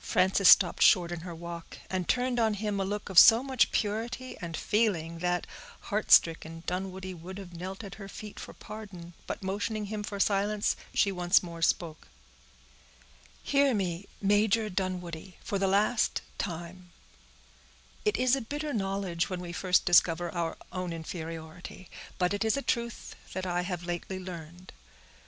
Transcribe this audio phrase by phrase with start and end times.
[0.00, 3.70] Frances stopped short in her walk, and turned on him a look of so much
[3.70, 5.46] purity and feeling, that,
[5.82, 10.18] heart stricken, Dunwoodie would have knelt at her feet for pardon; but motioning him for
[10.18, 12.08] silence, she once more spoke:—
[13.44, 16.90] "Hear me, Major Dunwoodie, for the last time:
[18.04, 21.88] it is a bitter knowledge when we first discover our own inferiority;
[22.18, 24.72] but it is a truth that I have lately learned.